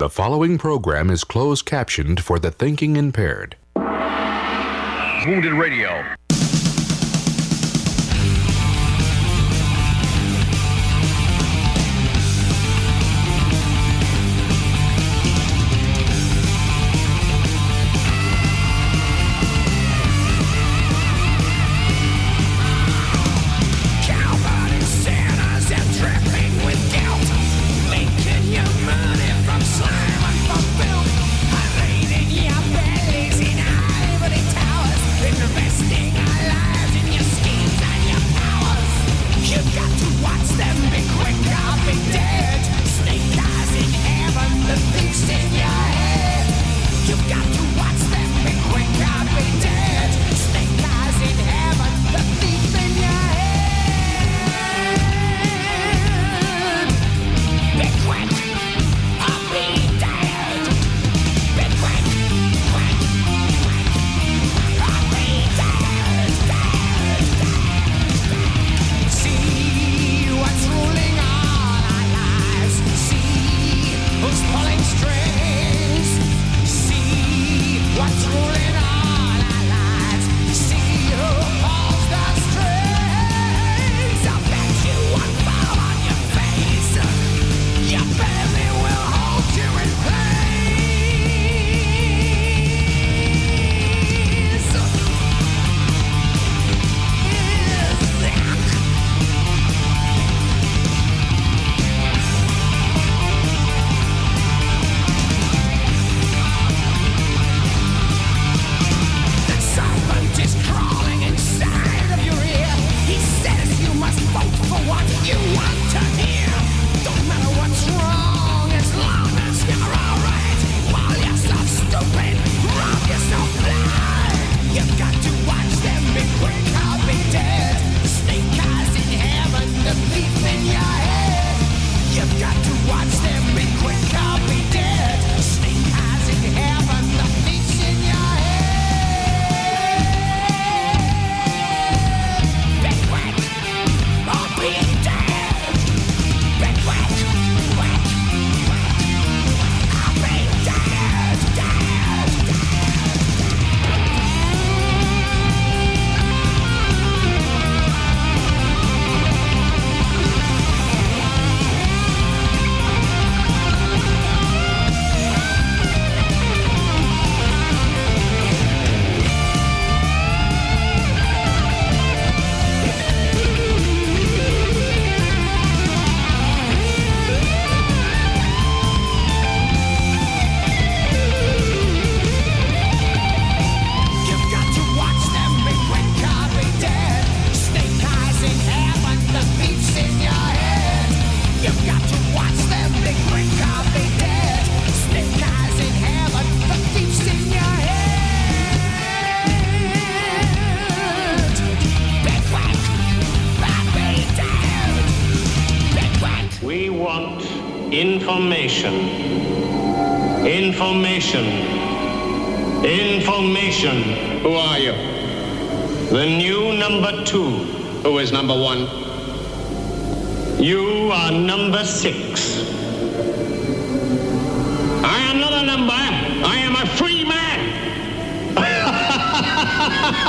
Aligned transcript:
The 0.00 0.08
following 0.08 0.56
program 0.56 1.10
is 1.10 1.24
closed 1.24 1.66
captioned 1.66 2.24
for 2.24 2.38
the 2.38 2.50
thinking 2.50 2.96
impaired. 2.96 3.56
Wounded 3.76 5.52
Radio. 5.52 6.16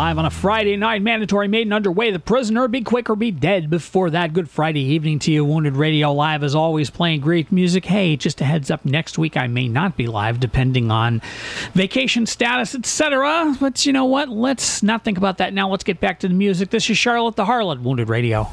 Live 0.00 0.16
on 0.16 0.24
a 0.24 0.30
Friday 0.30 0.78
night. 0.78 1.02
Mandatory 1.02 1.46
maiden 1.46 1.74
underway. 1.74 2.10
The 2.10 2.18
prisoner, 2.18 2.68
be 2.68 2.80
quick 2.80 3.10
or 3.10 3.16
be 3.16 3.30
dead. 3.30 3.68
Before 3.68 4.08
that, 4.08 4.32
good 4.32 4.48
Friday 4.48 4.80
evening 4.80 5.18
to 5.18 5.30
you. 5.30 5.44
Wounded 5.44 5.76
Radio 5.76 6.10
Live 6.10 6.42
is 6.42 6.54
always 6.54 6.88
playing 6.88 7.20
great 7.20 7.52
music. 7.52 7.84
Hey, 7.84 8.16
just 8.16 8.40
a 8.40 8.44
heads 8.44 8.70
up, 8.70 8.86
next 8.86 9.18
week 9.18 9.36
I 9.36 9.46
may 9.46 9.68
not 9.68 9.98
be 9.98 10.06
live 10.06 10.40
depending 10.40 10.90
on 10.90 11.20
vacation 11.74 12.24
status, 12.24 12.74
etc. 12.74 13.54
But 13.60 13.84
you 13.84 13.92
know 13.92 14.06
what? 14.06 14.30
Let's 14.30 14.82
not 14.82 15.04
think 15.04 15.18
about 15.18 15.36
that 15.36 15.52
now. 15.52 15.68
Let's 15.68 15.84
get 15.84 16.00
back 16.00 16.20
to 16.20 16.28
the 16.28 16.34
music. 16.34 16.70
This 16.70 16.88
is 16.88 16.96
Charlotte 16.96 17.36
the 17.36 17.44
Harlot, 17.44 17.82
Wounded 17.82 18.08
Radio. 18.08 18.48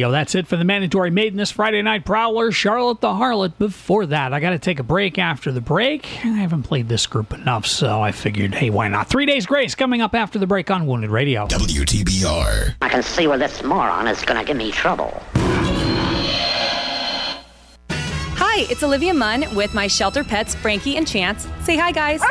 Radio. 0.00 0.12
That's 0.12 0.34
it 0.34 0.46
for 0.46 0.56
the 0.56 0.64
mandatory 0.64 1.10
maiden 1.10 1.36
this 1.36 1.50
Friday 1.50 1.82
night 1.82 2.06
prowler, 2.06 2.50
Charlotte 2.52 3.02
the 3.02 3.08
Harlot. 3.08 3.58
Before 3.58 4.06
that, 4.06 4.32
I 4.32 4.40
got 4.40 4.50
to 4.50 4.58
take 4.58 4.78
a 4.78 4.82
break 4.82 5.18
after 5.18 5.52
the 5.52 5.60
break. 5.60 6.06
I 6.24 6.28
haven't 6.28 6.62
played 6.62 6.88
this 6.88 7.06
group 7.06 7.34
enough, 7.34 7.66
so 7.66 8.00
I 8.00 8.10
figured, 8.10 8.54
hey, 8.54 8.70
why 8.70 8.88
not? 8.88 9.10
Three 9.10 9.26
Days 9.26 9.44
Grace 9.44 9.74
coming 9.74 10.00
up 10.00 10.14
after 10.14 10.38
the 10.38 10.46
break 10.46 10.70
on 10.70 10.86
Wounded 10.86 11.10
Radio. 11.10 11.46
WTBR. 11.48 12.76
I 12.80 12.88
can 12.88 13.02
see 13.02 13.26
where 13.26 13.36
this 13.36 13.62
moron 13.62 14.06
is 14.06 14.22
going 14.22 14.40
to 14.40 14.46
give 14.46 14.56
me 14.56 14.70
trouble. 14.70 15.22
Hi, 18.38 18.60
it's 18.70 18.82
Olivia 18.82 19.12
Munn 19.12 19.54
with 19.54 19.74
my 19.74 19.86
shelter 19.86 20.24
pets, 20.24 20.54
Frankie 20.54 20.96
and 20.96 21.06
Chance. 21.06 21.46
Say 21.62 21.76
hi, 21.76 21.92
guys. 21.92 22.22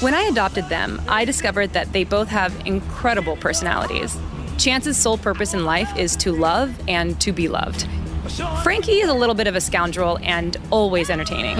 When 0.00 0.12
I 0.12 0.24
adopted 0.24 0.68
them, 0.68 1.00
I 1.08 1.24
discovered 1.24 1.72
that 1.72 1.94
they 1.94 2.04
both 2.04 2.28
have 2.28 2.54
incredible 2.66 3.36
personalities. 3.36 4.18
Chance's 4.58 4.96
sole 4.96 5.18
purpose 5.18 5.54
in 5.54 5.64
life 5.64 5.96
is 5.96 6.16
to 6.16 6.32
love 6.32 6.74
and 6.88 7.20
to 7.20 7.32
be 7.32 7.48
loved. 7.48 7.86
Frankie 8.62 9.00
is 9.00 9.08
a 9.08 9.14
little 9.14 9.34
bit 9.34 9.46
of 9.46 9.54
a 9.54 9.60
scoundrel 9.60 10.18
and 10.22 10.56
always 10.70 11.10
entertaining. 11.10 11.56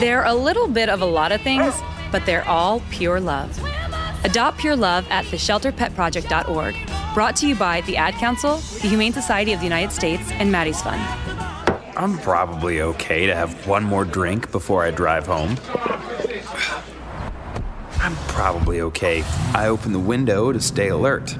They're 0.00 0.24
a 0.24 0.34
little 0.34 0.68
bit 0.68 0.88
of 0.88 1.02
a 1.02 1.06
lot 1.06 1.32
of 1.32 1.40
things, 1.42 1.74
but 2.10 2.24
they're 2.26 2.46
all 2.48 2.80
pure 2.90 3.20
love. 3.20 3.58
Adopt 4.24 4.58
Pure 4.58 4.76
Love 4.76 5.06
at 5.10 5.24
theshelterpetproject.org. 5.26 6.74
Brought 7.14 7.36
to 7.36 7.48
you 7.48 7.54
by 7.54 7.80
the 7.82 7.96
Ad 7.96 8.14
Council, 8.14 8.56
the 8.56 8.88
Humane 8.88 9.12
Society 9.12 9.52
of 9.52 9.60
the 9.60 9.64
United 9.64 9.92
States, 9.92 10.30
and 10.32 10.52
Maddie's 10.52 10.80
Fund. 10.82 11.00
I'm 11.96 12.18
probably 12.18 12.82
okay 12.82 13.26
to 13.26 13.34
have 13.34 13.66
one 13.66 13.82
more 13.82 14.04
drink 14.04 14.52
before 14.52 14.84
I 14.84 14.90
drive 14.90 15.26
home. 15.26 15.56
I'm 18.02 18.14
probably 18.28 18.80
okay. 18.82 19.22
I 19.54 19.68
open 19.68 19.92
the 19.92 19.98
window 19.98 20.52
to 20.52 20.60
stay 20.60 20.88
alert. 20.88 21.36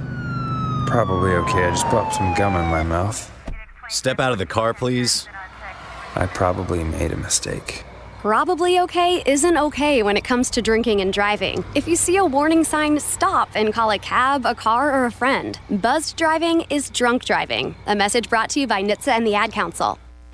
Probably 0.86 1.32
okay. 1.32 1.64
I 1.66 1.70
just 1.70 1.86
popped 1.86 2.14
some 2.14 2.34
gum 2.34 2.56
in 2.56 2.66
my 2.70 2.82
mouth. 2.82 3.30
Step 3.88 4.20
out 4.20 4.32
of 4.32 4.38
the 4.38 4.46
car, 4.46 4.74
please. 4.74 5.28
I 6.14 6.26
probably 6.26 6.82
made 6.84 7.12
a 7.12 7.16
mistake. 7.16 7.84
Probably 8.20 8.80
okay 8.80 9.22
isn't 9.24 9.56
okay 9.56 10.02
when 10.02 10.16
it 10.16 10.24
comes 10.24 10.50
to 10.50 10.60
drinking 10.60 11.00
and 11.00 11.10
driving. 11.10 11.64
If 11.74 11.88
you 11.88 11.96
see 11.96 12.16
a 12.18 12.24
warning 12.24 12.64
sign, 12.64 13.00
stop 13.00 13.48
and 13.54 13.72
call 13.72 13.90
a 13.92 13.98
cab, 13.98 14.44
a 14.44 14.54
car, 14.54 14.92
or 14.92 15.06
a 15.06 15.10
friend. 15.10 15.58
Buzzed 15.70 16.16
driving 16.16 16.66
is 16.68 16.90
drunk 16.90 17.24
driving. 17.24 17.74
A 17.86 17.94
message 17.96 18.28
brought 18.28 18.50
to 18.50 18.60
you 18.60 18.66
by 18.66 18.82
NHTSA 18.82 19.12
and 19.12 19.26
the 19.26 19.34
Ad 19.36 19.52
Council. 19.52 19.98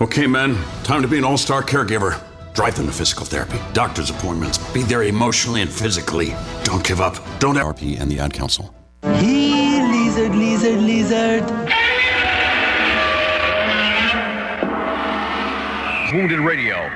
Okay, 0.00 0.28
men, 0.28 0.56
time 0.84 1.02
to 1.02 1.08
be 1.08 1.18
an 1.18 1.24
all 1.24 1.36
star 1.36 1.60
caregiver. 1.60 2.22
Drive 2.54 2.76
them 2.76 2.86
to 2.86 2.92
physical 2.92 3.26
therapy, 3.26 3.58
doctor's 3.72 4.10
appointments, 4.10 4.58
be 4.72 4.82
there 4.84 5.02
emotionally 5.02 5.60
and 5.60 5.70
physically. 5.70 6.36
Don't 6.62 6.84
give 6.84 7.00
up. 7.00 7.16
Don't 7.40 7.56
RP 7.56 7.98
and 8.00 8.08
the 8.08 8.20
Ad 8.20 8.32
Council. 8.32 8.72
Hey, 9.02 9.82
lizard, 9.90 10.36
lizard, 10.36 10.80
lizard. 10.80 11.42
Wounded 16.12 16.38
Radio. 16.40 16.90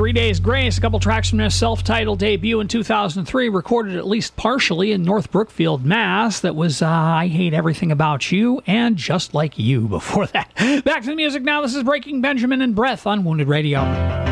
Three 0.00 0.12
Days 0.14 0.40
Grace, 0.40 0.78
a 0.78 0.80
couple 0.80 0.98
tracks 0.98 1.28
from 1.28 1.36
their 1.36 1.50
self 1.50 1.84
titled 1.84 2.20
debut 2.20 2.58
in 2.60 2.68
2003, 2.68 3.50
recorded 3.50 3.96
at 3.96 4.06
least 4.06 4.34
partially 4.34 4.92
in 4.92 5.02
North 5.02 5.30
Brookfield, 5.30 5.84
Mass. 5.84 6.40
That 6.40 6.56
was 6.56 6.80
uh, 6.80 6.88
I 6.88 7.26
Hate 7.26 7.52
Everything 7.52 7.92
About 7.92 8.32
You 8.32 8.62
and 8.66 8.96
Just 8.96 9.34
Like 9.34 9.58
You 9.58 9.88
before 9.88 10.24
that. 10.28 10.54
Back 10.86 11.02
to 11.02 11.10
the 11.10 11.16
music 11.16 11.42
now. 11.42 11.60
This 11.60 11.74
is 11.74 11.82
Breaking 11.82 12.22
Benjamin 12.22 12.62
and 12.62 12.74
Breath 12.74 13.06
on 13.06 13.24
Wounded 13.24 13.48
Radio. 13.48 14.29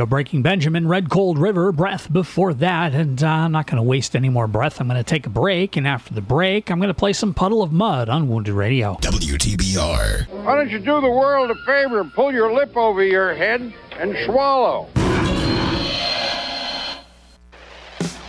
Radio 0.00 0.08
Breaking 0.08 0.40
Benjamin, 0.40 0.88
Red 0.88 1.10
Cold 1.10 1.38
River, 1.38 1.72
Breath 1.72 2.10
before 2.10 2.54
that. 2.54 2.94
And 2.94 3.22
uh, 3.22 3.26
I'm 3.26 3.52
not 3.52 3.66
going 3.66 3.76
to 3.76 3.82
waste 3.82 4.16
any 4.16 4.30
more 4.30 4.46
breath. 4.46 4.80
I'm 4.80 4.88
going 4.88 4.96
to 4.96 5.04
take 5.04 5.26
a 5.26 5.28
break. 5.28 5.76
And 5.76 5.86
after 5.86 6.14
the 6.14 6.22
break, 6.22 6.70
I'm 6.70 6.78
going 6.78 6.88
to 6.88 6.94
play 6.94 7.12
some 7.12 7.34
Puddle 7.34 7.62
of 7.62 7.70
Mudd 7.70 8.08
on 8.08 8.26
Wounded 8.26 8.54
Radio. 8.54 8.94
WTBR. 9.02 10.26
Why 10.42 10.56
don't 10.56 10.70
you 10.70 10.78
do 10.78 11.02
the 11.02 11.10
world 11.10 11.50
a 11.50 11.54
favor 11.66 12.00
and 12.00 12.10
pull 12.14 12.32
your 12.32 12.50
lip 12.50 12.74
over 12.78 13.04
your 13.04 13.34
head 13.34 13.74
and 13.98 14.16
swallow? 14.24 14.88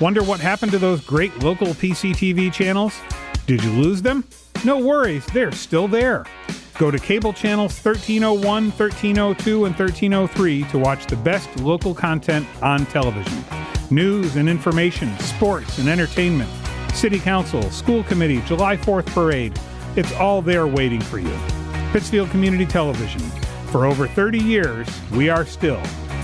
Wonder 0.02 0.24
what 0.24 0.42
happened 0.42 0.74
to 0.74 0.78
those 0.78 1.00
great 1.00 1.42
local 1.42 1.68
PCTV 1.68 2.52
channels? 2.52 3.00
Did 3.48 3.64
you 3.64 3.72
lose 3.72 4.02
them? 4.02 4.26
No 4.66 4.78
worries, 4.78 5.26
they're 5.28 5.54
still 5.54 5.88
there. 5.88 6.26
Go 6.78 6.90
to 6.90 6.98
cable 6.98 7.34
channels 7.34 7.74
1301, 7.84 8.44
1302, 8.72 9.66
and 9.66 9.76
1303 9.76 10.64
to 10.64 10.80
watch 10.80 11.06
the 11.06 11.16
best 11.18 11.56
local 11.58 11.94
content 11.94 12.48
on 12.62 12.86
television. 12.88 13.44
News 13.90 14.36
and 14.36 14.50
information, 14.50 15.18
sports 15.20 15.78
and 15.78 15.90
entertainment, 15.90 16.50
city 16.94 17.20
council, 17.20 17.62
school 17.72 18.04
committee, 18.04 18.42
July 18.42 18.78
4th 18.78 19.06
parade. 19.08 19.60
It's 19.96 20.12
all 20.14 20.42
there 20.42 20.68
waiting 20.68 21.02
for 21.02 21.20
you. 21.20 21.38
Pittsfield 21.92 22.30
Community 22.30 22.66
Television. 22.66 23.22
For 23.72 23.86
over 23.86 24.08
30 24.08 24.40
years, 24.40 24.88
we 25.12 25.30
are 25.30 25.46
still 25.46 25.82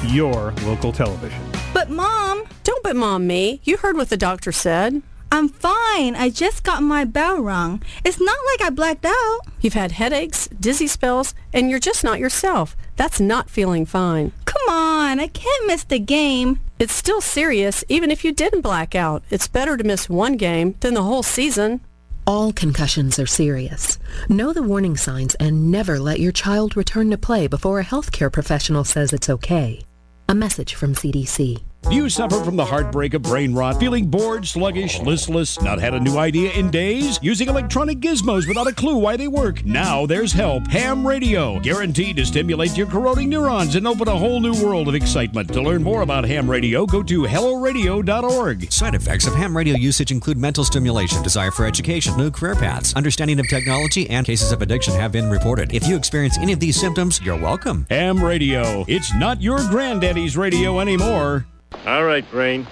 your 0.08 0.52
local 0.64 0.92
television. 0.92 1.42
But 1.74 1.90
mom, 1.90 2.46
Don't 2.64 2.84
but 2.84 2.96
mom 2.96 3.28
me. 3.28 3.60
You 3.64 3.78
heard 3.78 3.96
what 3.98 4.10
the 4.10 4.18
doctor 4.18 4.52
said. 4.52 5.02
I'm 5.32 5.50
fine. 5.50 6.16
I 6.16 6.30
just 6.34 6.64
got 6.64 6.82
my 6.82 7.04
bell 7.04 7.42
rung. 7.42 7.84
It's 8.06 8.20
not 8.20 8.38
like 8.52 8.68
I 8.68 8.70
blacked 8.70 9.06
out. 9.06 9.40
You've 9.62 9.74
had 9.74 9.92
headaches, 9.92 10.48
dizzy 10.60 10.88
spells, 10.88 11.34
and 11.54 11.70
you're 11.70 11.80
just 11.80 12.04
not 12.04 12.20
yourself. 12.20 12.76
That's 12.96 13.20
not 13.20 13.50
feeling 13.50 13.86
fine. 13.86 14.32
Come 14.46 14.74
on, 14.74 15.20
I 15.20 15.28
can't 15.28 15.68
miss 15.68 15.84
the 15.84 16.00
game. 16.00 16.60
It's 16.80 16.94
still 16.94 17.22
serious 17.22 17.84
even 17.90 18.12
if 18.12 18.24
you 18.24 18.32
didn't 18.32 18.62
black 18.62 18.96
out. 18.96 19.24
It's 19.30 19.48
better 19.48 19.76
to 19.78 19.84
miss 19.84 20.10
one 20.10 20.38
game 20.38 20.76
than 20.80 20.94
the 20.94 21.04
whole 21.04 21.24
season. 21.24 21.82
All 22.26 22.52
concussions 22.52 23.20
are 23.20 23.26
serious. 23.26 24.00
Know 24.28 24.52
the 24.54 24.64
warning 24.64 24.98
signs 24.98 25.36
and 25.36 25.72
never 25.72 26.00
let 26.00 26.20
your 26.20 26.34
child 26.34 26.76
return 26.76 27.10
to 27.12 27.18
play 27.18 27.48
before 27.48 27.80
a 27.80 27.86
healthcare 27.86 28.32
professional 28.32 28.84
says 28.84 29.14
it's 29.14 29.30
okay. 29.30 29.82
A 30.28 30.36
message 30.36 30.74
from 30.76 30.94
CDC. 30.94 31.64
Do 31.84 31.96
you 31.96 32.10
suffer 32.10 32.44
from 32.44 32.58
the 32.58 32.66
heartbreak 32.66 33.14
of 33.14 33.22
brain 33.22 33.54
rot, 33.54 33.80
feeling 33.80 34.08
bored, 34.08 34.46
sluggish, 34.46 35.00
listless, 35.00 35.62
not 35.62 35.80
had 35.80 35.94
a 35.94 36.00
new 36.00 36.18
idea 36.18 36.52
in 36.52 36.70
days? 36.70 37.18
Using 37.22 37.48
electronic 37.48 38.02
gizmos 38.02 38.46
without 38.46 38.68
a 38.68 38.74
clue 38.74 38.98
why 38.98 39.16
they 39.16 39.30
work? 39.30 39.64
Now 39.64 40.06
there's 40.06 40.34
help. 40.34 40.68
Ham 40.68 41.08
Radio, 41.08 41.60
guaranteed 41.62 42.18
to 42.18 42.26
stimulate 42.26 42.76
your 42.76 42.88
corroding 42.88 43.30
neurons 43.30 43.76
and 43.76 43.88
open 43.88 44.10
a 44.10 44.18
whole 44.18 44.42
new 44.42 44.62
world 44.62 44.90
of 44.90 44.96
excitement. 44.96 45.54
To 45.54 45.62
learn 45.62 45.82
more 45.82 46.02
about 46.02 46.26
ham 46.26 46.52
radio, 46.52 46.86
go 46.86 47.02
to 47.04 47.24
helloradio.org. 47.24 48.70
Side 48.70 48.96
effects 48.96 49.26
of 49.26 49.36
ham 49.36 49.56
radio 49.56 49.78
usage 49.78 50.12
include 50.12 50.38
mental 50.38 50.66
stimulation, 50.66 51.24
desire 51.24 51.52
for 51.52 51.66
education, 51.66 52.18
new 52.18 52.32
career 52.32 52.56
paths, 52.56 52.94
understanding 52.96 53.40
of 53.40 53.48
technology, 53.48 54.10
and 54.10 54.26
cases 54.26 54.52
of 54.52 54.62
addiction 54.62 54.94
have 54.96 55.14
been 55.14 55.30
reported. 55.30 55.74
If 55.74 55.88
you 55.88 55.96
experience 55.96 56.38
any 56.38 56.52
of 56.52 56.60
these 56.60 56.78
symptoms, 56.78 57.22
you're 57.22 57.40
welcome. 57.40 57.86
Ham 57.90 58.22
Radio. 58.22 58.84
It's 58.90 59.14
not 59.14 59.42
your 59.42 59.60
granddaddy's 59.70 60.36
radio 60.36 60.82
anymore. 60.82 61.46
All 61.86 62.04
right, 62.04 62.30
Brain. 62.32 62.68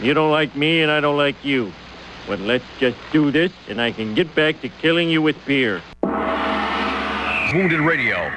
You 0.00 0.14
don't 0.14 0.30
like 0.30 0.54
me 0.54 0.82
and 0.82 0.90
I 0.90 1.00
don't 1.00 1.16
like 1.16 1.44
you. 1.44 1.72
But 2.26 2.40
let's 2.40 2.64
just 2.78 2.98
do 3.12 3.30
this 3.30 3.52
and 3.68 3.80
I 3.80 3.92
can 3.92 4.14
get 4.14 4.34
back 4.34 4.60
to 4.60 4.68
killing 4.68 5.08
you 5.08 5.22
with 5.22 5.36
beer. 5.46 5.82
Wounded 7.54 7.80
Radio. 7.80 8.30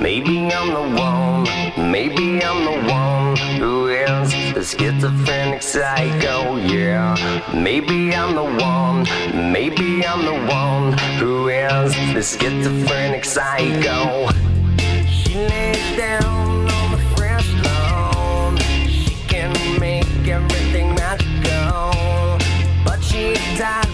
Maybe 0.00 0.50
I'm 0.50 0.68
the 0.72 1.00
one, 1.00 1.90
maybe 1.90 2.42
I'm 2.42 2.64
the 2.64 2.90
one 2.90 3.36
who 3.60 3.88
is 3.88 4.39
the 4.54 4.64
schizophrenic 4.64 5.62
psycho, 5.62 6.56
yeah. 6.56 7.14
Maybe 7.54 8.14
I'm 8.14 8.34
the 8.34 8.44
one, 8.44 9.04
maybe 9.52 10.04
I'm 10.04 10.24
the 10.24 10.52
one 10.52 10.98
who 11.18 11.48
is 11.48 11.94
the 12.14 12.22
schizophrenic 12.22 13.24
psycho. 13.24 14.28
She 15.06 15.34
lays 15.34 15.96
down 15.96 16.70
on 16.70 16.92
the 16.92 16.98
fresh 17.16 17.48
lawn, 17.64 18.56
she 18.88 19.14
can 19.28 19.52
make 19.78 20.26
everything 20.28 20.94
magical, 20.94 22.38
but 22.84 23.00
she 23.02 23.34
died 23.56 23.89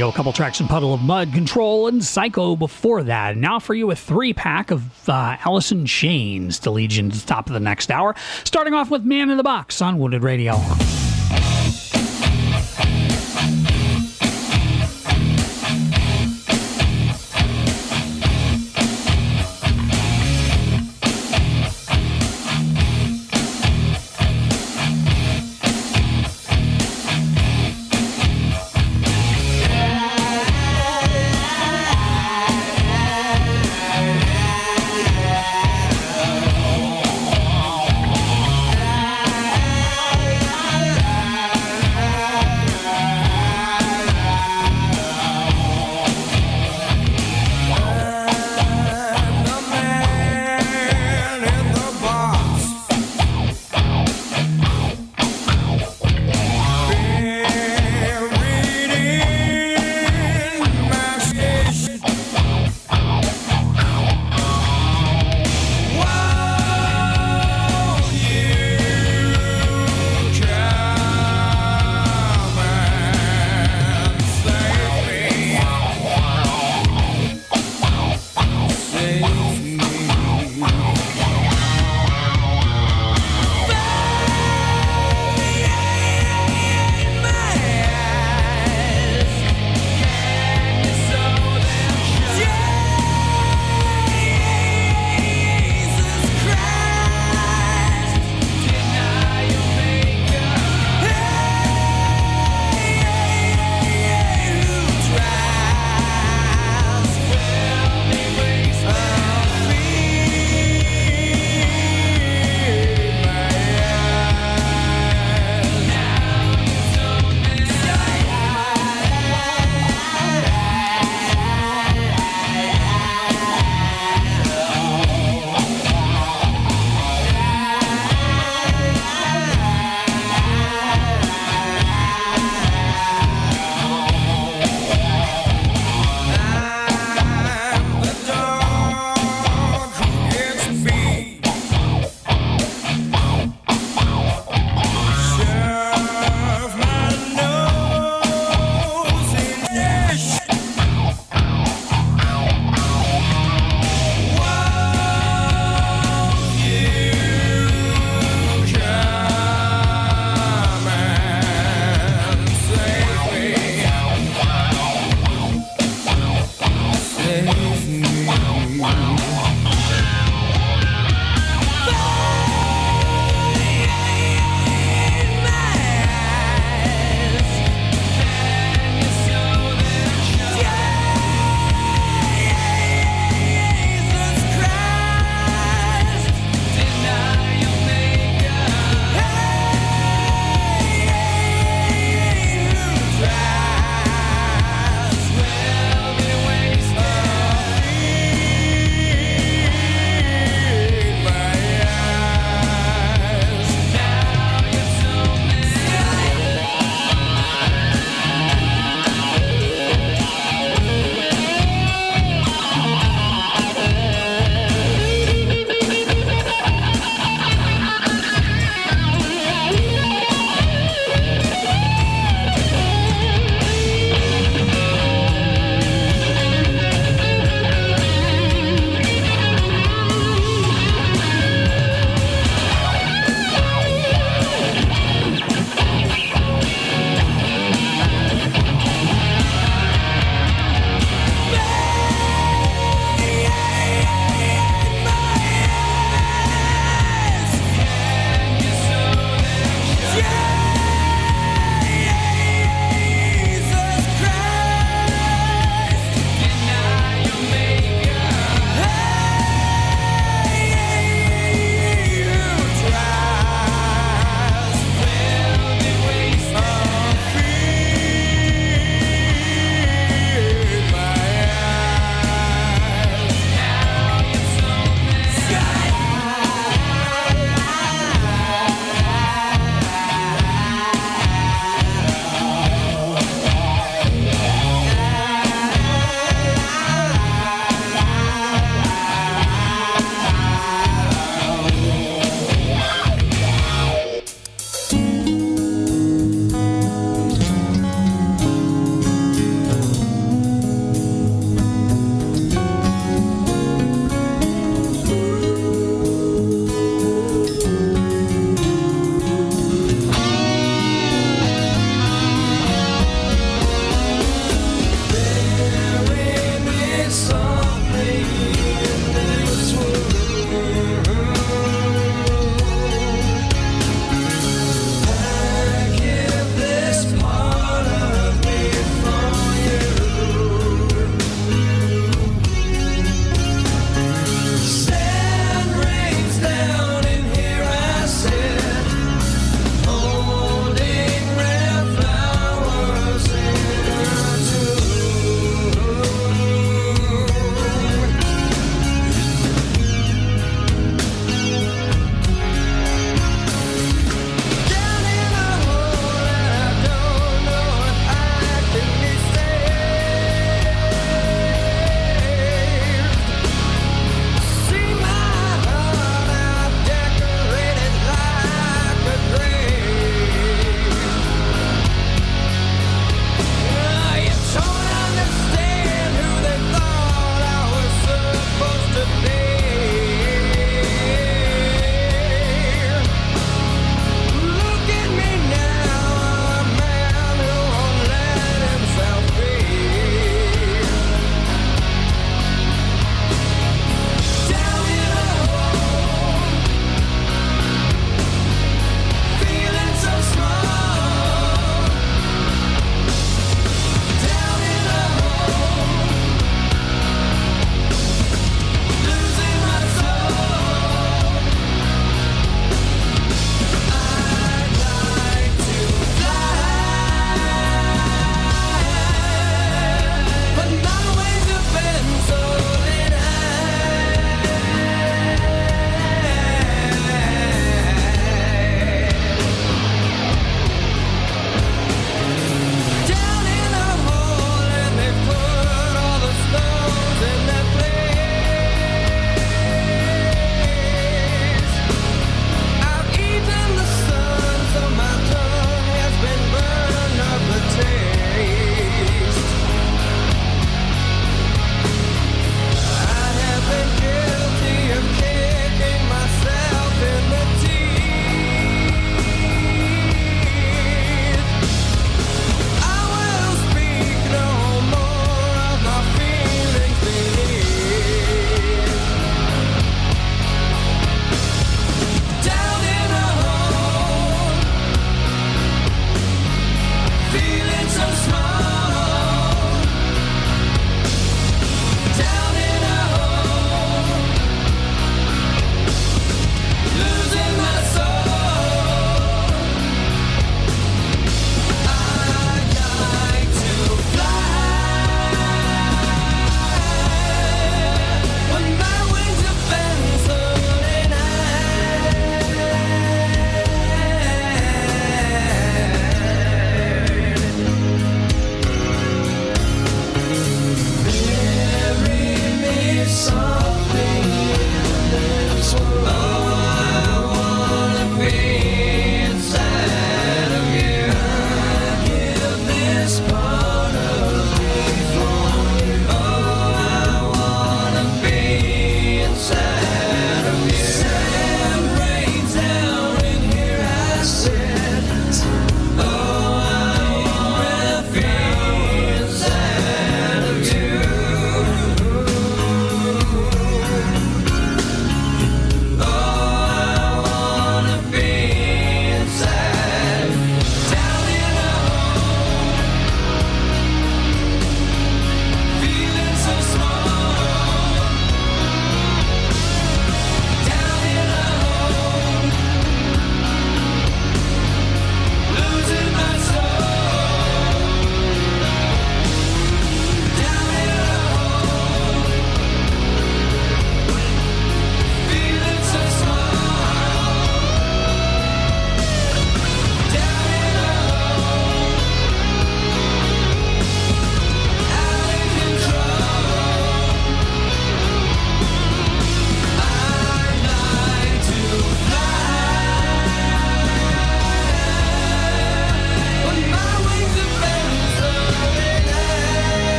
Radio, 0.00 0.08
a 0.08 0.16
couple 0.16 0.32
tracks 0.32 0.60
in 0.62 0.66
Puddle 0.66 0.94
of 0.94 1.02
Mudd, 1.02 1.34
Control, 1.34 1.86
and 1.86 2.02
Psycho 2.02 2.56
before 2.56 3.02
that. 3.02 3.36
Now 3.36 3.58
for 3.58 3.74
you 3.74 3.90
a 3.90 3.94
three 3.94 4.32
pack 4.32 4.70
of 4.70 5.06
uh, 5.06 5.36
Alice 5.44 5.72
in 5.72 5.84
Chains 5.84 6.58
to 6.60 6.70
lead 6.70 6.94
you 6.94 7.00
into 7.00 7.18
the 7.18 7.26
top 7.26 7.48
of 7.48 7.52
the 7.52 7.60
next 7.60 7.90
hour, 7.90 8.14
starting 8.44 8.72
off 8.72 8.90
with 8.90 9.04
Man 9.04 9.28
in 9.28 9.36
the 9.36 9.42
Box 9.42 9.82
on 9.82 9.98
Wounded 9.98 10.22
Radio. 10.22 10.54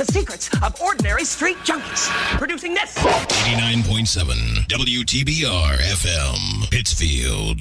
The 0.00 0.12
secrets 0.12 0.48
of 0.62 0.80
ordinary 0.80 1.24
street 1.24 1.58
junkies. 1.58 2.08
Producing 2.38 2.72
this. 2.72 2.96
89.7 2.96 4.66
WTBR 4.68 5.76
FM, 5.76 6.70
Pittsfield. 6.70 7.60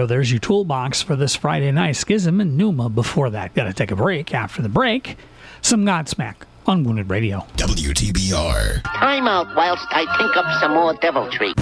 Radio. 0.00 0.06
There's 0.06 0.30
your 0.30 0.40
toolbox 0.40 1.02
for 1.02 1.14
this 1.14 1.36
Friday 1.36 1.70
night. 1.72 1.92
Schism 1.92 2.40
and 2.40 2.56
Numa 2.56 2.88
before 2.88 3.28
that. 3.30 3.54
Got 3.54 3.64
to 3.64 3.74
take 3.74 3.90
a 3.90 3.96
break. 3.96 4.32
After 4.32 4.62
the 4.62 4.68
break, 4.68 5.18
some 5.60 5.84
Godsmack 5.84 6.36
on 6.66 6.84
Wounded 6.84 7.10
Radio. 7.10 7.44
WTBR. 7.56 8.82
Time 8.82 9.28
out 9.28 9.54
whilst 9.54 9.86
I 9.90 10.06
think 10.16 10.36
up 10.38 10.60
some 10.60 10.72
more 10.72 10.94
deviltry. 11.02 11.52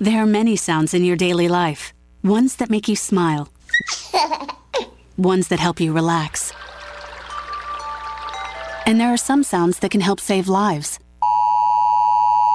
There 0.00 0.22
are 0.22 0.26
many 0.26 0.56
sounds 0.56 0.94
in 0.94 1.04
your 1.04 1.16
daily 1.16 1.48
life. 1.48 1.92
Ones 2.24 2.56
that 2.56 2.70
make 2.70 2.88
you 2.88 2.96
smile. 2.96 3.50
Ones 5.18 5.48
that 5.48 5.60
help 5.60 5.80
you 5.80 5.92
relax. 5.92 6.52
And 8.86 8.98
there 8.98 9.12
are 9.12 9.18
some 9.18 9.42
sounds 9.42 9.80
that 9.80 9.90
can 9.90 10.00
help 10.00 10.18
save 10.18 10.48
lives. 10.48 10.98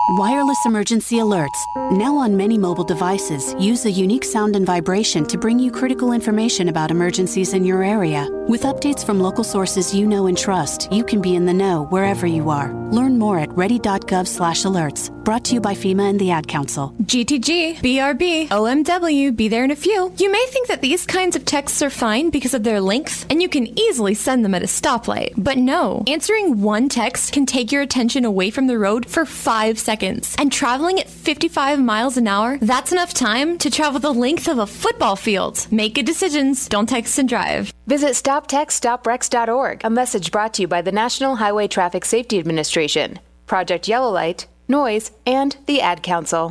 Wireless 0.09 0.65
emergency 0.65 1.17
alerts, 1.17 1.61
now 1.91 2.17
on 2.17 2.35
many 2.35 2.57
mobile 2.57 2.83
devices, 2.83 3.55
use 3.59 3.85
a 3.85 3.91
unique 3.91 4.25
sound 4.25 4.55
and 4.55 4.65
vibration 4.65 5.25
to 5.25 5.37
bring 5.37 5.59
you 5.59 5.71
critical 5.71 6.11
information 6.11 6.69
about 6.69 6.91
emergencies 6.91 7.53
in 7.53 7.63
your 7.63 7.83
area. 7.83 8.27
With 8.47 8.63
updates 8.63 9.05
from 9.05 9.19
local 9.19 9.43
sources 9.43 9.93
you 9.93 10.07
know 10.07 10.27
and 10.27 10.37
trust, 10.37 10.91
you 10.91 11.03
can 11.03 11.21
be 11.21 11.35
in 11.35 11.45
the 11.45 11.53
know 11.53 11.85
wherever 11.85 12.25
you 12.25 12.49
are. 12.49 12.73
Learn 12.91 13.19
more 13.19 13.39
at 13.39 13.51
ready.gov/alerts. 13.57 15.11
Brought 15.25 15.43
to 15.45 15.55
you 15.55 15.59
by 15.59 15.73
FEMA 15.75 16.09
and 16.09 16.19
the 16.19 16.31
Ad 16.31 16.47
Council. 16.47 16.93
GTG, 17.03 17.81
BRB, 17.81 18.47
OMW, 18.47 19.35
be 19.35 19.49
there 19.49 19.65
in 19.65 19.71
a 19.71 19.75
few. 19.75 20.13
You 20.17 20.31
may 20.31 20.45
think 20.49 20.69
that 20.69 20.81
these 20.81 21.05
kinds 21.05 21.35
of 21.35 21.43
texts 21.43 21.81
are 21.81 21.89
fine 21.89 22.29
because 22.29 22.53
of 22.53 22.63
their 22.63 22.79
length, 22.79 23.25
and 23.29 23.41
you 23.41 23.49
can 23.49 23.77
easily 23.77 24.13
send 24.13 24.45
them 24.45 24.55
at 24.55 24.63
a 24.63 24.67
stoplight. 24.67 25.33
But 25.35 25.57
no, 25.57 26.05
answering 26.07 26.61
one 26.61 26.87
text 26.87 27.33
can 27.33 27.45
take 27.45 27.73
your 27.73 27.81
attention 27.81 28.23
away 28.23 28.49
from 28.51 28.67
the 28.67 28.79
road 28.79 29.05
for 29.05 29.25
five 29.25 29.77
seconds. 29.77 30.33
And 30.39 30.49
traveling 30.49 30.97
at 30.97 31.09
55 31.09 31.66
miles 31.75 32.17
an 32.17 32.27
hour, 32.27 32.57
that's 32.59 32.91
enough 32.91 33.13
time 33.13 33.57
to 33.57 33.69
travel 33.69 33.99
the 33.99 34.13
length 34.13 34.47
of 34.47 34.57
a 34.57 34.65
football 34.65 35.15
field. 35.15 35.67
Make 35.71 35.95
good 35.95 36.05
decisions, 36.05 36.67
don't 36.69 36.87
text 36.87 37.19
and 37.19 37.27
drive. 37.27 37.73
Visit 37.87 38.11
StopTextStopWrecks.org, 38.11 39.81
a 39.83 39.89
message 39.89 40.31
brought 40.31 40.53
to 40.53 40.61
you 40.61 40.67
by 40.67 40.81
the 40.81 40.91
National 40.91 41.35
Highway 41.35 41.67
Traffic 41.67 42.05
Safety 42.05 42.39
Administration, 42.39 43.19
Project 43.47 43.87
Yellow 43.87 44.11
Light, 44.11 44.47
NOYS, 44.69 45.11
and 45.25 45.57
the 45.65 45.81
Ad 45.81 46.01
Council. 46.03 46.49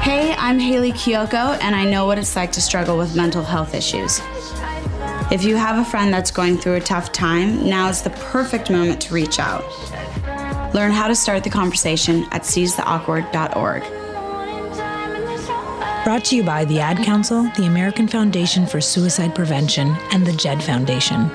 Hey, 0.00 0.34
I'm 0.38 0.58
Hayley 0.58 0.92
Kiyoko, 0.92 1.58
and 1.60 1.74
I 1.76 1.84
know 1.84 2.06
what 2.06 2.18
it's 2.18 2.34
like 2.34 2.52
to 2.52 2.60
struggle 2.60 2.98
with 2.98 3.14
mental 3.14 3.42
health 3.42 3.74
issues. 3.74 4.20
If 5.28 5.42
you 5.42 5.56
have 5.56 5.76
a 5.76 5.84
friend 5.84 6.14
that's 6.14 6.30
going 6.30 6.56
through 6.56 6.74
a 6.74 6.80
tough 6.80 7.10
time, 7.10 7.68
now 7.68 7.88
is 7.88 8.00
the 8.00 8.10
perfect 8.10 8.70
moment 8.70 9.00
to 9.02 9.14
reach 9.14 9.40
out. 9.40 9.64
Learn 10.72 10.92
how 10.92 11.08
to 11.08 11.16
start 11.16 11.42
the 11.42 11.50
conversation 11.50 12.24
at 12.30 12.42
seizetheawkward.org. 12.42 13.82
Brought 16.04 16.24
to 16.26 16.36
you 16.36 16.44
by 16.44 16.64
the 16.64 16.78
Ad 16.78 16.98
Council, 17.04 17.50
the 17.56 17.66
American 17.66 18.06
Foundation 18.06 18.66
for 18.66 18.80
Suicide 18.80 19.34
Prevention, 19.34 19.88
and 20.12 20.24
the 20.24 20.32
JED 20.32 20.62
Foundation. 20.62 21.28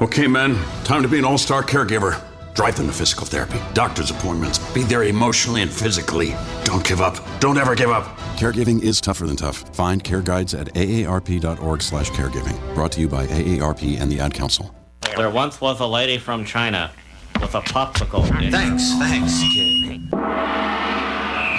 Okay, 0.00 0.26
men, 0.26 0.56
time 0.82 1.02
to 1.02 1.08
be 1.08 1.18
an 1.18 1.24
all 1.24 1.38
star 1.38 1.62
caregiver. 1.62 2.20
Drive 2.56 2.76
them 2.76 2.86
to 2.86 2.92
physical 2.94 3.26
therapy, 3.26 3.60
doctor's 3.74 4.10
appointments, 4.10 4.58
be 4.72 4.82
there 4.82 5.02
emotionally 5.04 5.60
and 5.60 5.70
physically. 5.70 6.34
Don't 6.64 6.82
give 6.82 7.02
up. 7.02 7.18
Don't 7.38 7.58
ever 7.58 7.74
give 7.74 7.90
up. 7.90 8.16
Caregiving 8.38 8.82
is 8.82 8.98
tougher 8.98 9.26
than 9.26 9.36
tough. 9.36 9.58
Find 9.76 10.02
care 10.02 10.22
guides 10.22 10.54
at 10.54 10.72
aarp.org 10.72 11.82
slash 11.82 12.08
caregiving. 12.10 12.58
Brought 12.74 12.92
to 12.92 13.00
you 13.02 13.08
by 13.08 13.26
AARP 13.26 14.00
and 14.00 14.10
the 14.10 14.20
Ad 14.20 14.32
Council. 14.32 14.74
There 15.18 15.28
once 15.28 15.60
was 15.60 15.80
a 15.80 15.86
lady 15.86 16.16
from 16.16 16.46
China 16.46 16.90
with 17.42 17.54
a 17.54 17.60
popsicle. 17.60 18.26
dish. 18.40 18.50
Thanks, 18.50 18.90
thanks, 18.94 19.38
kid. 19.54 20.10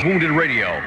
Wounded 0.04 0.32
Radio. 0.32 0.82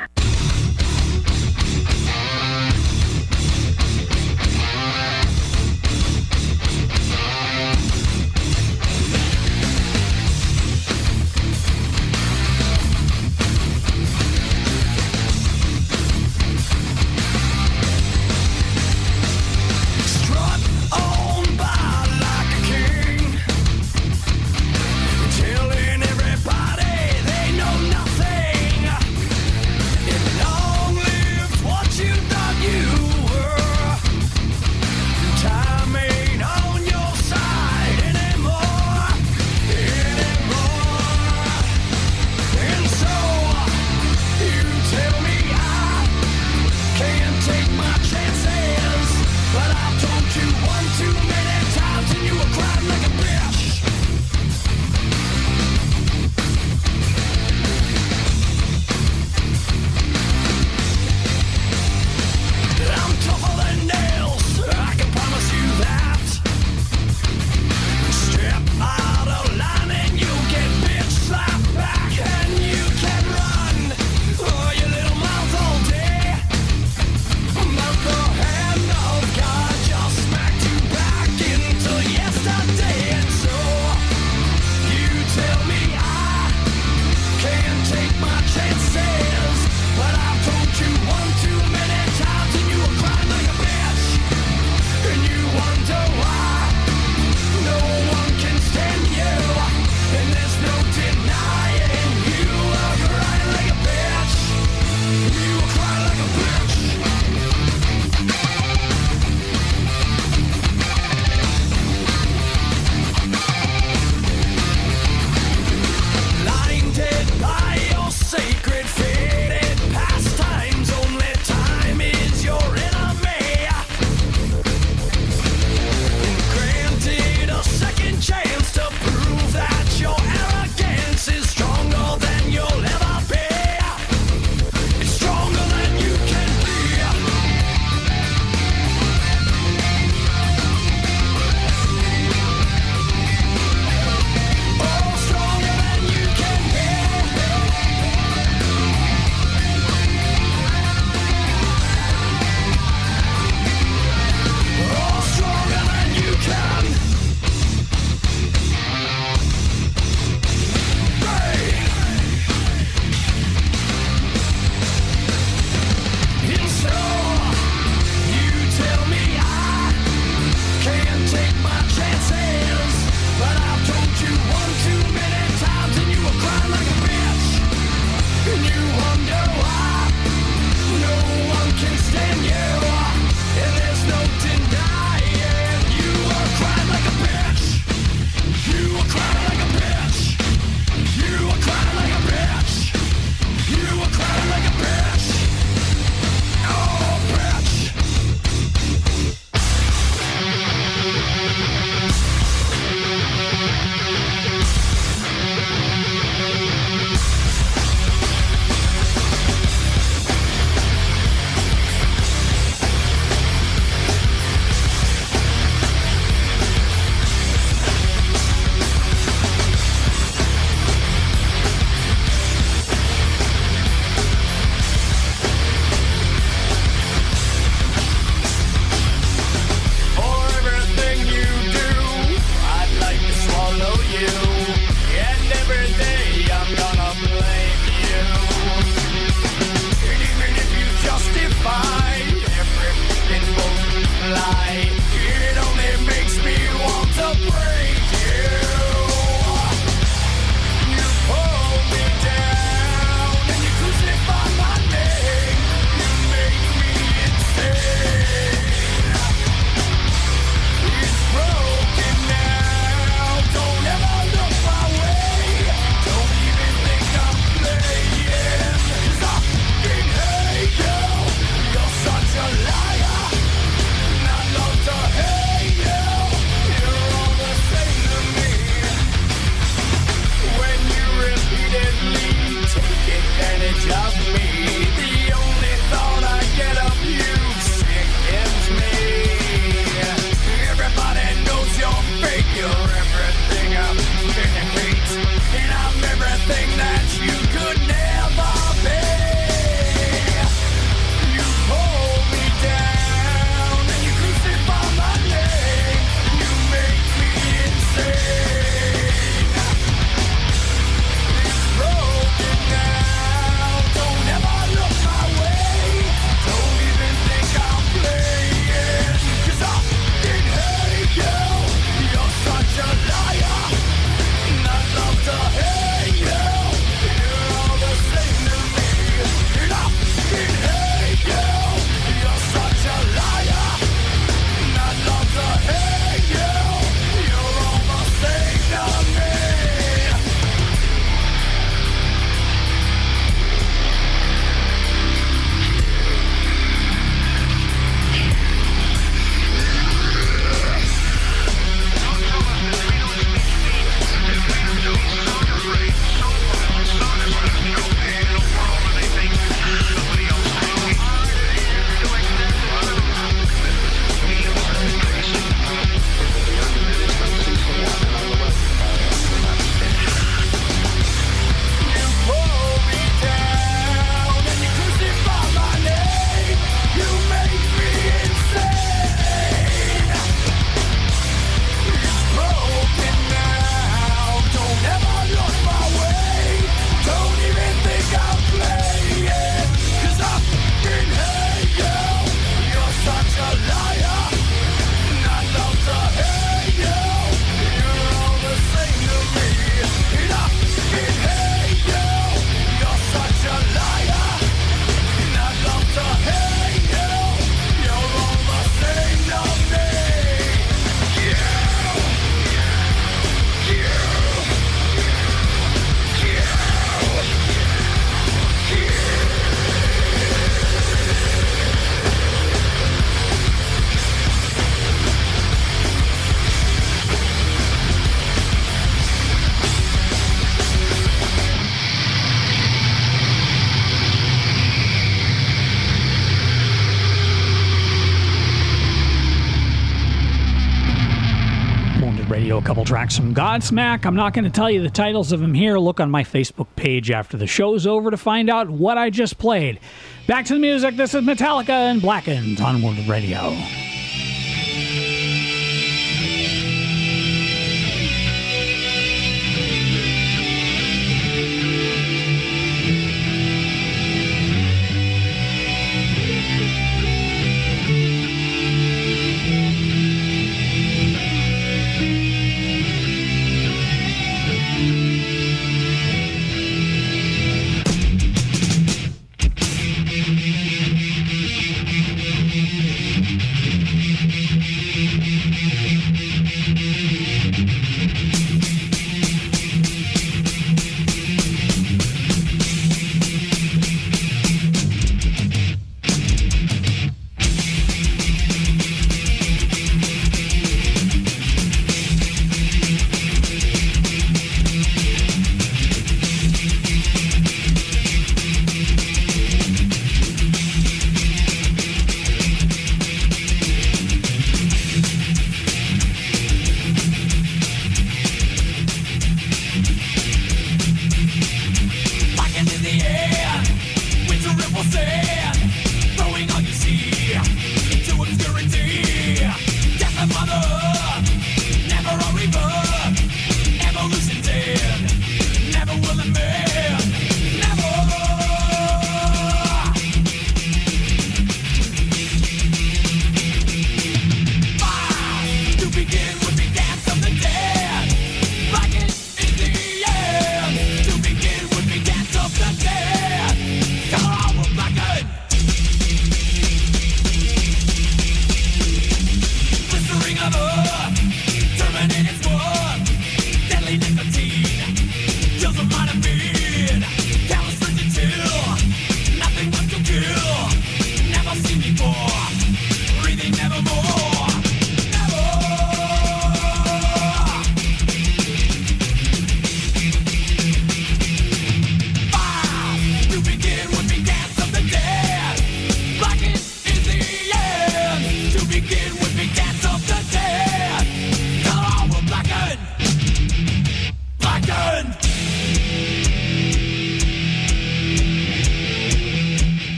Godsmack. 443.41 444.05
I'm 444.05 444.15
not 444.15 444.35
going 444.35 444.45
to 444.45 444.51
tell 444.51 444.71
you 444.71 444.83
the 444.83 444.91
titles 444.91 445.33
of 445.33 445.41
them 445.41 445.55
here. 445.55 445.79
Look 445.79 445.99
on 445.99 446.11
my 446.11 446.25
Facebook 446.25 446.67
page 446.77 447.11
after 447.11 447.39
the 447.39 447.47
show's 447.47 447.87
over 447.87 448.11
to 448.11 448.19
find 448.19 448.51
out 448.51 448.69
what 448.69 448.99
I 448.99 449.09
just 449.09 449.39
played. 449.39 449.81
Back 450.27 450.45
to 450.45 450.53
the 450.53 450.61
music. 450.61 450.97
This 450.97 451.15
is 451.15 451.25
Metallica 451.25 451.71
and 451.71 452.03
Blackened 452.03 452.61
on 452.61 452.83
World 452.83 453.09
Radio. 453.09 453.57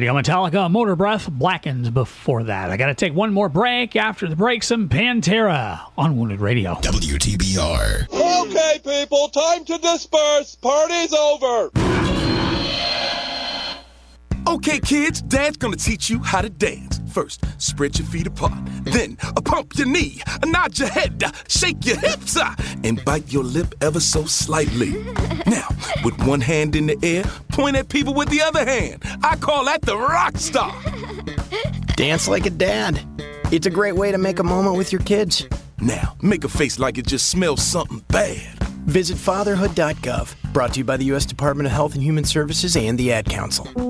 Radio 0.00 0.14
Metallica, 0.14 0.70
Motor 0.70 0.96
Breath, 0.96 1.30
Blackened 1.30 1.92
before 1.92 2.44
that. 2.44 2.70
I 2.70 2.78
got 2.78 2.86
to 2.86 2.94
take 2.94 3.12
one 3.12 3.34
more 3.34 3.50
break. 3.50 3.96
After 3.96 4.26
the 4.26 4.34
break, 4.34 4.62
some 4.62 4.88
Pantera 4.88 5.78
on 5.98 6.16
Wounded 6.16 6.40
Radio. 6.40 6.72
WTBR. 6.76 8.08
Okay, 8.10 8.80
people, 8.82 9.28
time 9.28 9.62
to 9.66 9.76
disperse. 9.76 10.54
Party's 10.54 11.12
over. 11.12 12.09
Okay, 14.50 14.80
kids, 14.80 15.22
Dad's 15.22 15.56
gonna 15.56 15.76
teach 15.76 16.10
you 16.10 16.18
how 16.18 16.42
to 16.42 16.50
dance. 16.50 17.00
First, 17.12 17.44
spread 17.62 17.96
your 17.96 18.08
feet 18.08 18.26
apart. 18.26 18.58
Then, 18.82 19.16
uh, 19.22 19.40
pump 19.40 19.78
your 19.78 19.86
knee, 19.86 20.20
uh, 20.26 20.44
nod 20.44 20.76
your 20.76 20.88
head, 20.88 21.22
uh, 21.22 21.30
shake 21.46 21.86
your 21.86 21.98
hips, 21.98 22.36
uh, 22.36 22.56
and 22.82 23.02
bite 23.04 23.32
your 23.32 23.44
lip 23.44 23.76
ever 23.80 24.00
so 24.00 24.24
slightly. 24.24 24.92
Now, 25.46 25.68
with 26.04 26.20
one 26.26 26.40
hand 26.40 26.74
in 26.74 26.86
the 26.86 26.98
air, 27.00 27.24
point 27.48 27.76
at 27.76 27.88
people 27.88 28.12
with 28.12 28.28
the 28.28 28.42
other 28.42 28.64
hand. 28.64 29.04
I 29.22 29.36
call 29.36 29.64
that 29.66 29.82
the 29.82 29.96
rock 29.96 30.36
star. 30.36 30.74
Dance 31.96 32.26
like 32.26 32.46
a 32.46 32.50
dad. 32.50 33.00
It's 33.52 33.66
a 33.66 33.70
great 33.70 33.94
way 33.94 34.10
to 34.10 34.18
make 34.18 34.40
a 34.40 34.44
moment 34.44 34.76
with 34.76 34.92
your 34.92 35.02
kids. 35.02 35.46
Now, 35.80 36.16
make 36.22 36.42
a 36.42 36.48
face 36.48 36.78
like 36.80 36.98
it 36.98 37.06
just 37.06 37.28
smells 37.28 37.62
something 37.62 38.04
bad. 38.08 38.58
Visit 38.86 39.16
fatherhood.gov. 39.16 40.34
Brought 40.52 40.74
to 40.74 40.78
you 40.78 40.84
by 40.84 40.96
the 40.96 41.04
U.S. 41.06 41.24
Department 41.24 41.66
of 41.66 41.72
Health 41.72 41.94
and 41.94 42.02
Human 42.02 42.24
Services 42.24 42.76
and 42.76 42.98
the 42.98 43.12
Ad 43.12 43.26
Council. 43.26 43.89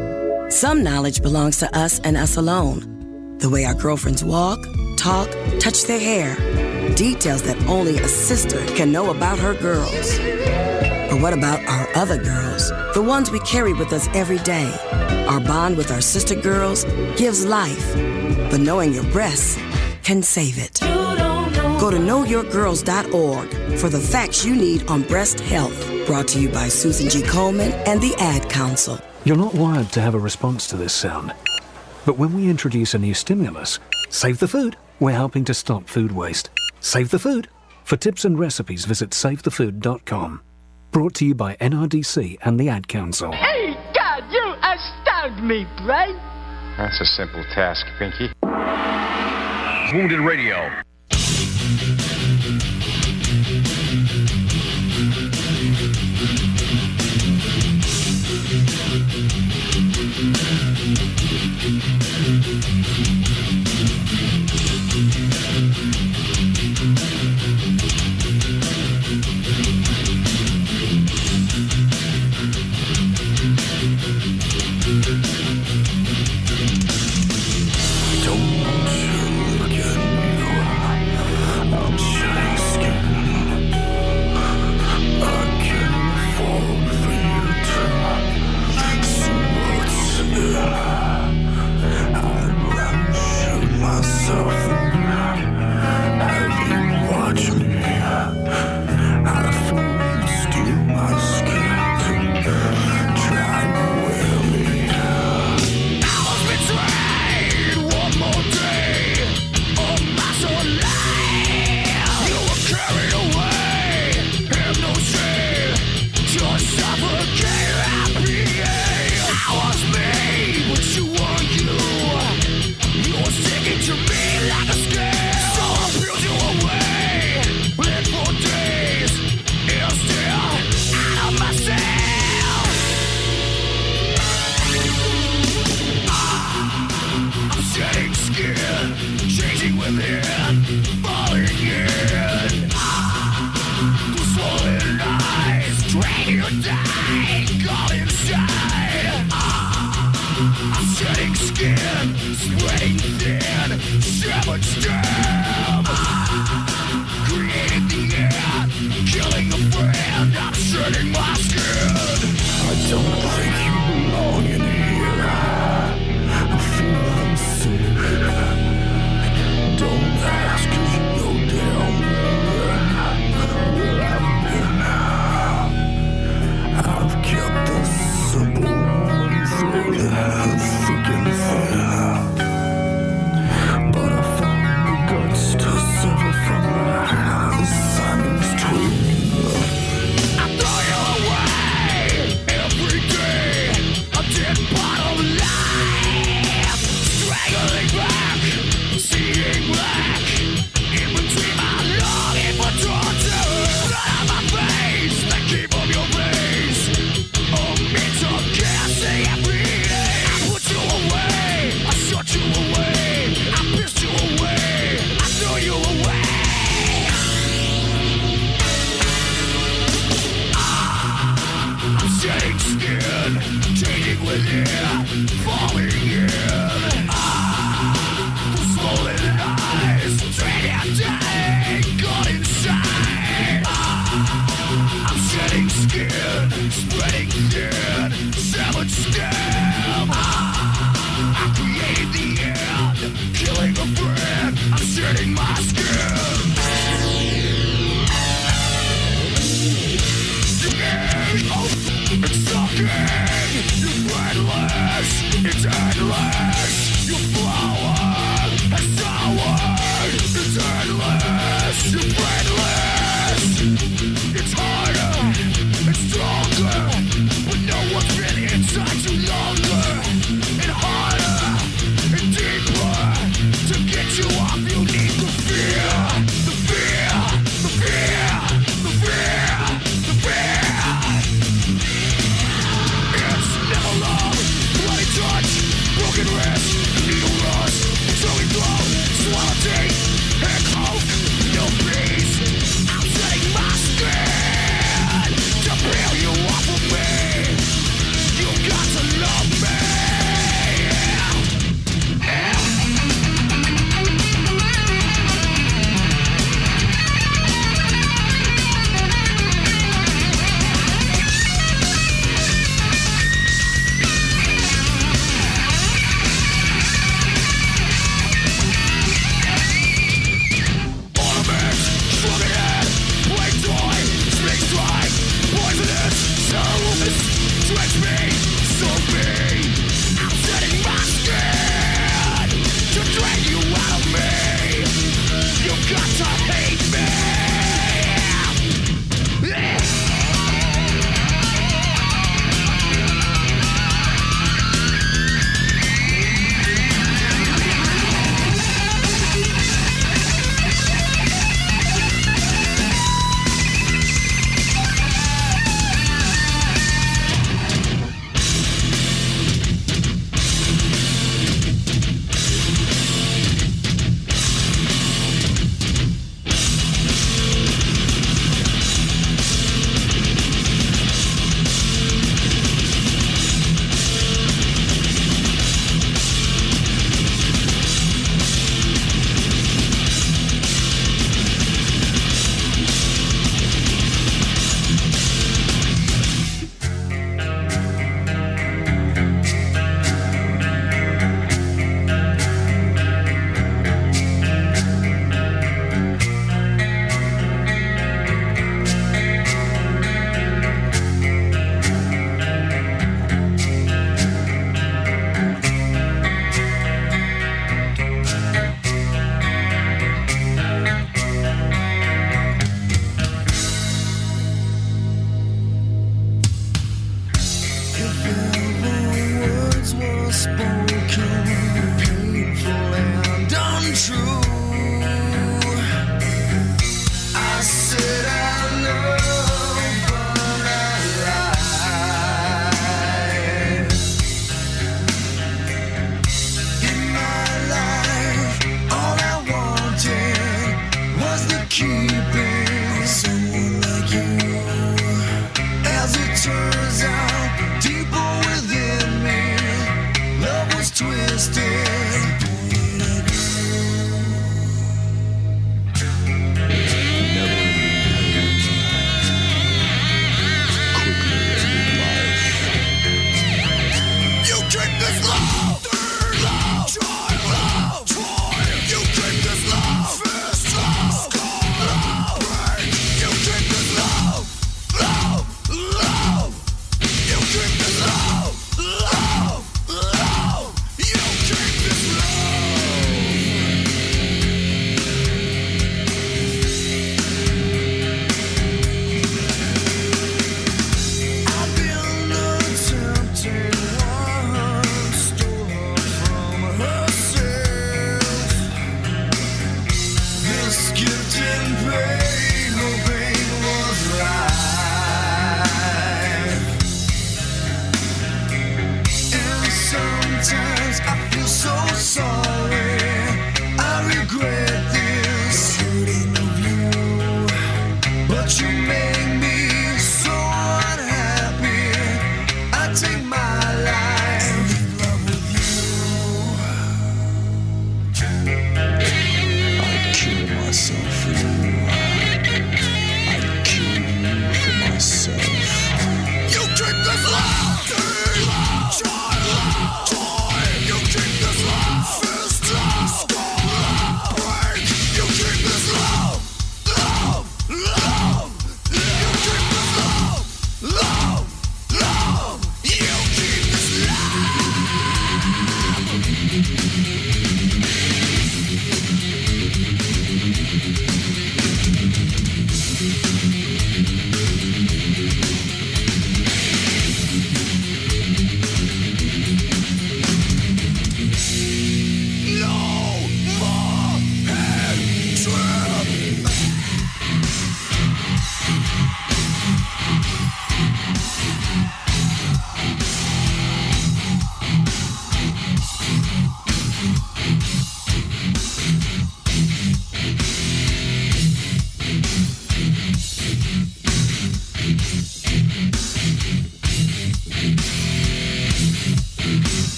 Some 0.51 0.83
knowledge 0.83 1.21
belongs 1.21 1.59
to 1.59 1.77
us 1.77 2.01
and 2.01 2.17
us 2.17 2.35
alone. 2.35 3.37
The 3.37 3.49
way 3.49 3.63
our 3.63 3.73
girlfriends 3.73 4.21
walk, 4.21 4.59
talk, 4.97 5.29
touch 5.61 5.83
their 5.85 5.97
hair. 5.97 6.35
Details 6.93 7.43
that 7.43 7.57
only 7.69 7.97
a 7.97 8.07
sister 8.09 8.59
can 8.75 8.91
know 8.91 9.11
about 9.11 9.39
her 9.39 9.53
girls. 9.53 10.19
But 11.09 11.21
what 11.21 11.31
about 11.31 11.63
our 11.67 11.87
other 11.95 12.21
girls? 12.21 12.69
The 12.93 13.01
ones 13.01 13.31
we 13.31 13.39
carry 13.39 13.71
with 13.71 13.93
us 13.93 14.09
every 14.13 14.39
day. 14.39 14.69
Our 15.29 15.39
bond 15.39 15.77
with 15.77 15.89
our 15.89 16.01
sister 16.01 16.35
girls 16.35 16.83
gives 17.15 17.45
life. 17.45 17.93
But 18.51 18.59
knowing 18.59 18.91
your 18.91 19.05
breasts 19.05 19.57
can 20.03 20.21
save 20.21 20.57
it. 20.57 20.81
Go 20.81 21.89
to 21.89 21.97
knowyourgirls.org 21.97 23.79
for 23.79 23.87
the 23.87 23.99
facts 24.01 24.43
you 24.43 24.57
need 24.57 24.85
on 24.89 25.03
breast 25.03 25.39
health. 25.39 26.05
Brought 26.05 26.27
to 26.27 26.41
you 26.41 26.49
by 26.49 26.67
Susan 26.67 27.09
G. 27.09 27.21
Komen 27.21 27.71
and 27.87 28.01
the 28.01 28.13
Ad 28.19 28.49
Council. 28.49 28.99
You're 29.23 29.37
not 29.37 29.53
wired 29.53 29.91
to 29.91 30.01
have 30.01 30.15
a 30.15 30.19
response 30.19 30.65
to 30.67 30.77
this 30.77 30.93
sound. 30.93 31.33
But 32.07 32.17
when 32.17 32.33
we 32.33 32.49
introduce 32.49 32.95
a 32.95 32.99
new 32.99 33.13
stimulus, 33.13 33.77
Save 34.09 34.39
the 34.39 34.47
Food, 34.47 34.77
we're 34.99 35.11
helping 35.11 35.45
to 35.45 35.53
stop 35.53 35.87
food 35.87 36.11
waste. 36.11 36.49
Save 36.79 37.11
the 37.11 37.19
Food. 37.19 37.47
For 37.83 37.97
tips 37.97 38.25
and 38.25 38.39
recipes, 38.39 38.85
visit 38.85 39.11
savethefood.com. 39.11 40.41
Brought 40.89 41.13
to 41.15 41.25
you 41.25 41.35
by 41.35 41.55
NRDC 41.57 42.39
and 42.41 42.59
the 42.59 42.69
Ad 42.69 42.87
Council. 42.87 43.31
Hey, 43.31 43.77
God, 43.93 44.23
you 44.31 44.55
astound 44.63 45.47
me, 45.47 45.67
Brain. 45.85 46.15
That's 46.77 46.99
a 46.99 47.05
simple 47.05 47.43
task, 47.53 47.85
Pinky. 47.99 48.31
Wounded 49.95 50.19
Radio. 50.21 50.81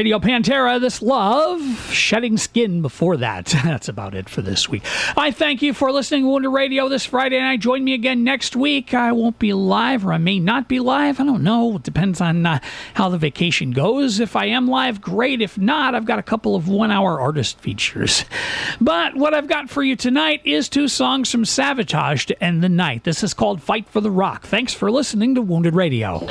Radio 0.00 0.18
Pantera, 0.18 0.80
This 0.80 1.02
Love, 1.02 1.60
Shedding 1.92 2.38
Skin 2.38 2.80
before 2.80 3.18
that. 3.18 3.44
That's 3.64 3.86
about 3.86 4.14
it 4.14 4.30
for 4.30 4.40
this 4.40 4.66
week. 4.66 4.82
I 5.14 5.30
thank 5.30 5.60
you 5.60 5.74
for 5.74 5.92
listening 5.92 6.22
to 6.22 6.28
Wounded 6.28 6.52
Radio 6.52 6.88
this 6.88 7.04
Friday 7.04 7.38
night. 7.38 7.60
Join 7.60 7.84
me 7.84 7.92
again 7.92 8.24
next 8.24 8.56
week. 8.56 8.94
I 8.94 9.12
won't 9.12 9.38
be 9.38 9.52
live 9.52 10.06
or 10.06 10.14
I 10.14 10.16
may 10.16 10.38
not 10.38 10.68
be 10.68 10.80
live. 10.80 11.20
I 11.20 11.24
don't 11.24 11.42
know. 11.42 11.76
It 11.76 11.82
depends 11.82 12.22
on 12.22 12.46
uh, 12.46 12.60
how 12.94 13.10
the 13.10 13.18
vacation 13.18 13.72
goes. 13.72 14.20
If 14.20 14.36
I 14.36 14.46
am 14.46 14.68
live, 14.68 15.02
great. 15.02 15.42
If 15.42 15.58
not, 15.58 15.94
I've 15.94 16.06
got 16.06 16.18
a 16.18 16.22
couple 16.22 16.56
of 16.56 16.66
one 16.66 16.90
hour 16.90 17.20
artist 17.20 17.60
features. 17.60 18.24
But 18.80 19.16
what 19.16 19.34
I've 19.34 19.48
got 19.48 19.68
for 19.68 19.82
you 19.82 19.96
tonight 19.96 20.40
is 20.46 20.70
two 20.70 20.88
songs 20.88 21.30
from 21.30 21.44
Savatage 21.44 22.24
to 22.24 22.42
end 22.42 22.64
the 22.64 22.70
night. 22.70 23.04
This 23.04 23.22
is 23.22 23.34
called 23.34 23.62
Fight 23.62 23.86
for 23.86 24.00
the 24.00 24.10
Rock. 24.10 24.46
Thanks 24.46 24.72
for 24.72 24.90
listening 24.90 25.34
to 25.34 25.42
Wounded 25.42 25.74
Radio. 25.74 26.26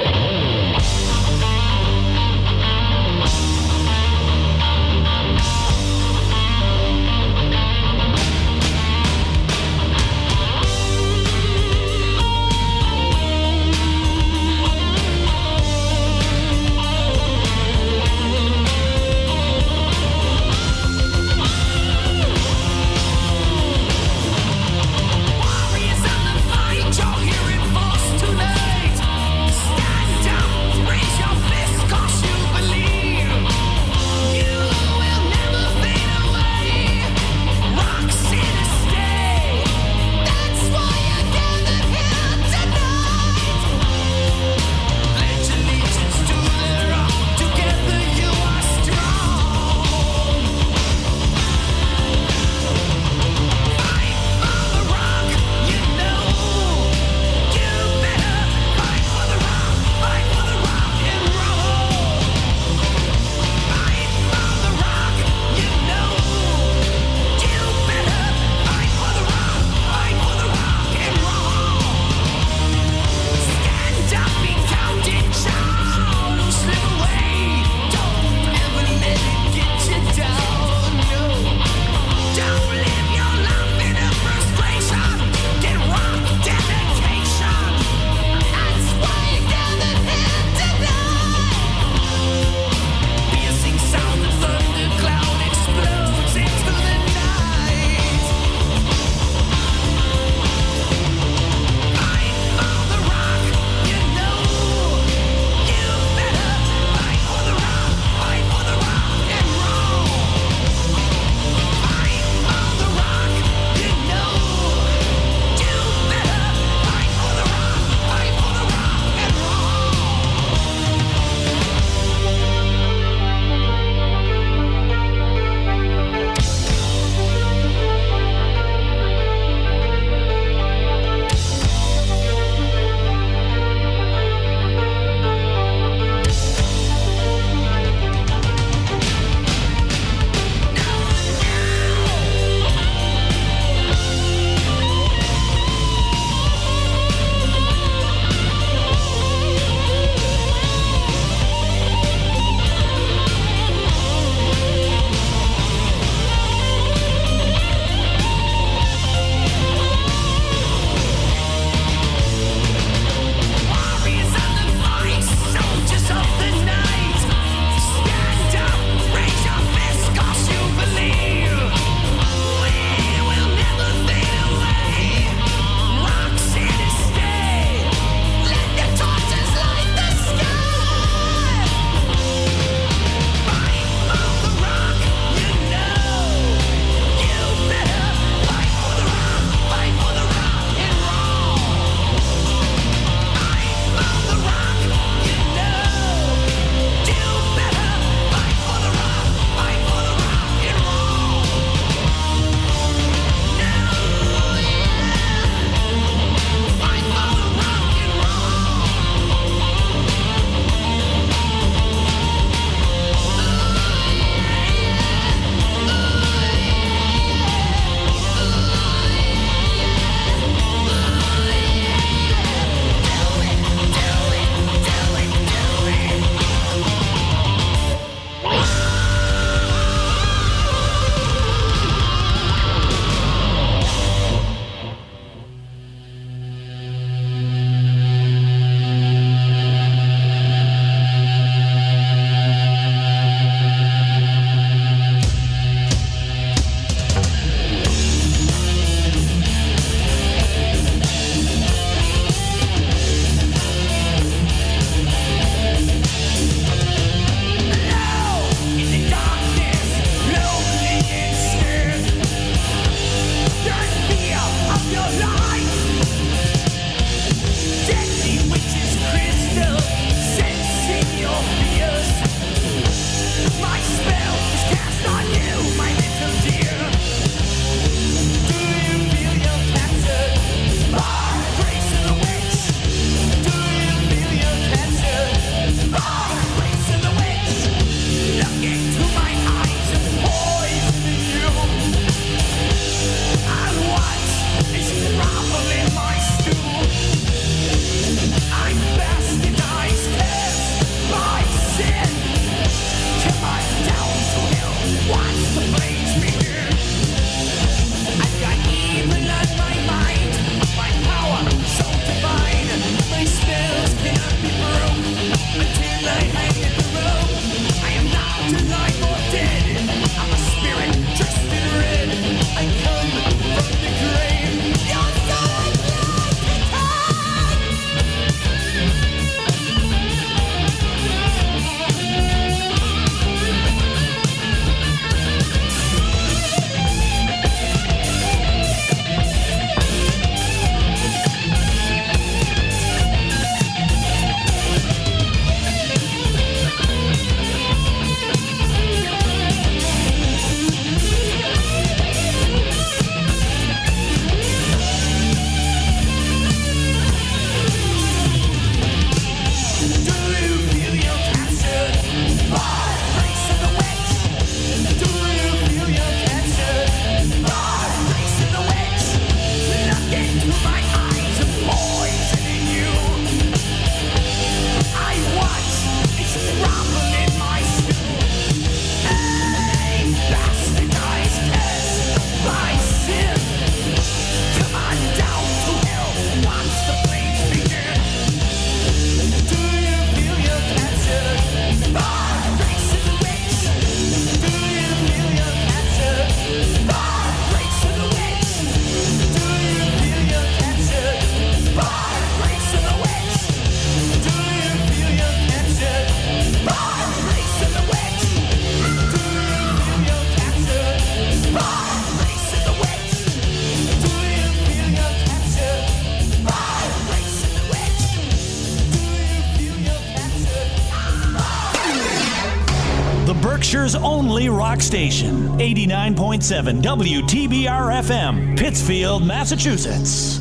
Station, 424.89 425.49
89.7 425.59 426.81
WTBR 426.81 428.01
FM, 428.01 428.57
Pittsfield, 428.57 429.23
Massachusetts. 429.23 430.38